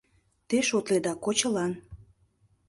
[0.49, 1.71] Те шотледа кочылан.